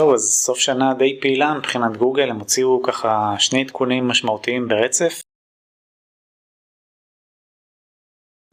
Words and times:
טוב, 0.00 0.14
אז 0.14 0.20
סוף 0.20 0.58
שנה 0.58 0.94
די 0.98 1.20
פעילה 1.20 1.54
מבחינת 1.54 1.96
גוגל, 1.96 2.30
הם 2.30 2.38
הוציאו 2.38 2.82
ככה 2.82 3.34
שני 3.38 3.64
עדכונים 3.64 4.08
משמעותיים 4.08 4.68
ברצף. 4.68 5.22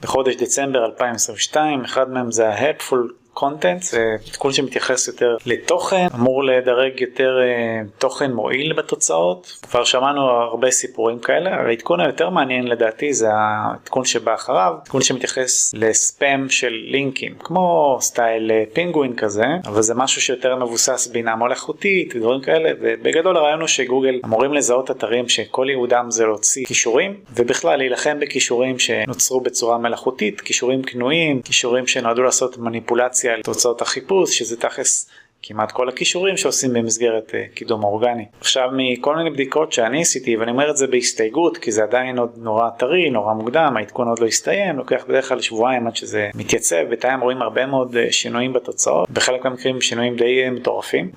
בחודש 0.02 0.36
דצמבר 0.36 0.86
2022, 0.86 1.84
אחד 1.84 2.10
מהם 2.10 2.32
זה 2.32 2.50
ה-Helpful 2.50 3.27
Content 3.40 3.84
זה 3.84 4.16
עדכון 4.30 4.54
שמתייחס 4.54 5.08
יותר 5.08 5.38
לתוכן 5.46 6.08
אמור 6.16 6.44
לדרג 6.44 7.02
יותר 7.02 7.38
אה, 7.40 8.00
תוכן 8.00 8.32
מועיל 8.32 8.74
בתוצאות. 8.74 9.60
כבר 9.62 9.84
שמענו 9.84 10.22
הרבה 10.22 10.72
סיפורים 10.72 11.20
כאלה 11.20 11.50
העדכון 11.50 12.00
היותר 12.00 12.30
מעניין 12.30 12.68
לדעתי 12.68 13.14
זה 13.14 13.28
העדכון 13.32 14.06
שבא 14.06 14.34
אחריו 14.34 14.74
עדכון 14.84 15.02
שמתייחס 15.02 15.74
לספאם 15.74 16.50
של 16.50 16.72
לינקים 16.72 17.36
כמו 17.40 17.98
סטייל 18.02 18.52
פינגווין 18.74 19.16
כזה 19.16 19.46
אבל 19.66 19.82
זה 19.82 19.96
משהו 19.96 20.22
שיותר 20.22 20.56
מבוסס 20.56 21.08
בינה 21.08 21.36
מלאכותית 21.36 22.16
ודברים 22.16 22.42
כאלה 22.42 22.70
ובגדול 22.82 23.38
הרעיון 23.38 23.60
הוא 23.60 23.68
שגוגל 23.68 24.20
אמורים 24.26 24.54
לזהות 24.54 24.92
אתרים 24.92 25.30
שכל 25.30 25.66
ייעודם 25.70 26.06
זה 26.10 26.26
להוציא 26.26 26.66
קישורים 26.66 27.16
ובכלל 27.36 27.78
להילחם 27.78 28.20
בקישורים 28.20 28.80
שנוצרו 28.80 29.42
בצורה 29.42 29.78
מלאכותית 29.78 30.42
קישורים 30.42 30.82
קנויים 30.82 31.42
קישורים 31.42 31.88
שנועדו 31.88 32.24
לעשות 32.24 32.58
מניפולציה 32.58 33.27
אינדיקציה 33.28 33.34
על 33.34 33.42
תוצאות 33.42 33.82
החיפוש 33.82 34.38
שזה 34.38 34.58
תכלס 34.58 35.10
כמעט 35.44 35.72
כל 35.72 35.90
הכישורים 35.90 36.38
שעושים 36.38 36.74
במסגרת 36.74 37.30
uh, 37.30 37.56
קידום 37.56 37.84
אורגני. 37.84 38.26
עכשיו 38.40 38.70
מכל 38.74 39.16
מיני 39.16 39.30
בדיקות 39.30 39.72
שאני 39.72 40.02
עשיתי 40.02 40.38
ואני 40.38 40.52
אומר 40.52 40.70
את 40.70 40.78
זה 40.78 40.88
בהסתייגות 40.88 41.58
כי 41.58 41.72
זה 41.72 41.84
עדיין 41.84 42.18
עוד 42.18 42.32
נורא 42.38 42.70
טרי 42.70 43.10
נורא 43.10 43.34
מוקדם 43.34 43.74
העדכון 43.78 44.08
עוד 44.08 44.20
לא 44.20 44.26
הסתיים 44.26 44.78
לוקח 44.78 45.06
בדרך 45.08 45.30
כלל 45.30 45.42
שבועיים 45.42 45.88
עד 45.88 45.96
שזה 45.96 46.30
מתייצב 46.36 46.84
בינתיים 46.90 47.22
רואים 47.22 47.42
הרבה 47.42 47.66
מאוד 47.66 47.96
uh, 47.96 48.12
שינויים 48.12 48.54
בתוצאות 48.54 49.10
בחלק 49.10 49.46
מהמקרים 49.46 49.82
שינויים 49.82 50.16
די 50.16 50.48
uh, 50.48 50.52
מטורפים. 50.52 51.12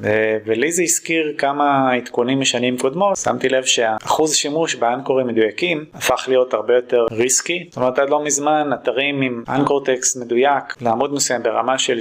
ולי 0.45 0.73
זה 0.73 0.83
הזכיר 0.83 1.35
כמה 1.39 1.93
עדכונים 1.93 2.41
משנים 2.41 2.79
קודמות. 2.79 3.17
שמתי 3.17 3.49
לב 3.49 3.65
שהאחוז 3.65 4.35
שימוש 4.35 4.75
באנקורים 4.75 5.27
מדויקים 5.27 5.85
הפך 5.95 6.25
להיות 6.29 6.55
הרבה 6.55 6.75
יותר 6.75 7.07
ריסקי. 7.11 7.67
זאת 7.69 7.77
אומרת 7.77 7.99
עד 7.99 8.11
לא 8.11 8.25
מזמן 8.25 8.71
אתרים 8.75 9.23
עם 9.23 9.43
אנקור 9.49 9.85
טקסט 9.85 10.17
מדויק 10.17 10.65
לעמוד 10.81 11.15
מסוים 11.15 11.43
ברמה 11.43 11.79
של 11.79 11.99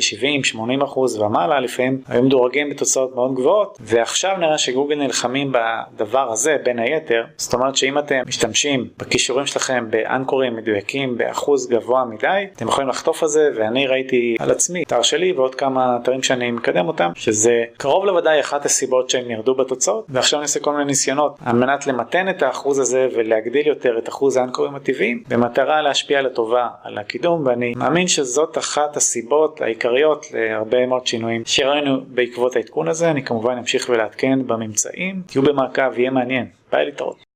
70-80% 0.55 0.97
ומעלה 1.19 1.59
לפעמים 1.59 2.01
היו 2.09 2.23
מדורגים 2.23 2.69
בתוצאות 2.69 3.15
מאוד 3.15 3.35
גבוהות 3.35 3.77
ועכשיו 3.81 4.37
נראה 4.37 4.57
שגוגל 4.57 4.95
נלחמים 4.95 5.51
בדבר 5.51 6.31
הזה 6.31 6.57
בין 6.63 6.79
היתר 6.79 7.23
זאת 7.37 7.53
אומרת 7.53 7.75
שאם 7.75 7.99
אתם 7.99 8.21
משתמשים 8.27 8.87
בכישורים 8.97 9.45
שלכם 9.45 9.85
באנקורים 9.89 10.55
מדויקים 10.55 11.17
באחוז 11.17 11.69
גבוה 11.69 12.05
מדי 12.05 12.47
אתם 12.55 12.67
יכולים 12.67 12.89
לחטוף 12.89 13.23
על 13.23 13.29
זה 13.29 13.49
ואני 13.55 13.87
ראיתי 13.87 14.35
על 14.39 14.51
עצמי 14.51 14.83
אתר 14.83 15.01
שלי 15.01 15.31
ועוד 15.31 15.55
כמה 15.55 15.97
אתרים 16.01 16.23
שאני 16.23 16.51
מקדם 16.51 16.87
אותם 16.87 17.11
שזה 17.15 17.63
קרוב 17.77 18.05
לוודאי 18.05 18.39
אחת 18.39 18.65
הסיבות 18.65 19.09
שהם 19.09 19.31
ירדו 19.31 19.55
בתוצאות 19.55 20.05
ועכשיו 20.09 20.39
אני 20.39 20.45
עושה 20.45 20.59
כל 20.59 20.71
מיני 20.71 20.85
ניסיונות 20.85 21.37
על 21.45 21.55
מנת 21.55 21.87
למתן 21.87 22.29
את 22.29 22.43
האחוז 22.43 22.79
הזה 22.79 23.07
ולהגדיל 23.15 23.67
יותר 23.67 23.97
את 23.97 24.09
אחוז 24.09 24.37
האנקורים 24.37 24.75
הטבעיים 24.75 25.23
במטרה 25.29 25.81
להשפיע 25.81 26.21
לטובה 26.21 26.67
על 26.83 26.97
הקידום 26.97 27.45
ואני 27.45 27.73
מאמין 27.75 28.07
שזאת 28.07 28.57
אחת 28.57 28.97
הסיבות 28.97 29.61
העיקריות 29.61 30.25
להרבה 30.33 30.85
מאוד 30.85 31.07
שינויים 31.07 31.41
שראינו 31.45 31.98
בעקבות 32.07 32.55
העדכון 32.55 32.87
הזה 32.87 33.11
אני 33.11 33.25
כמובן 33.25 33.57
אמשיך 33.57 33.89
ולעדכן 33.89 34.47
בממצאים, 34.47 35.21
תהיו 35.25 35.41
במעקב, 35.41 35.99
יהיה 35.99 36.11
מעניין, 36.11 36.47
ביי 36.71 36.85
להתראות. 36.85 37.28